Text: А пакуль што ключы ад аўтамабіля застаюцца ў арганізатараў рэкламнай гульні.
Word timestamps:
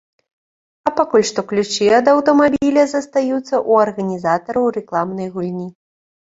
А 0.89 0.93
пакуль 0.99 1.25
што 1.29 1.43
ключы 1.51 1.89
ад 1.99 2.09
аўтамабіля 2.15 2.87
застаюцца 2.95 3.37
ў 3.37 3.71
арганізатараў 3.85 4.65
рэкламнай 4.81 5.27
гульні. 5.39 5.71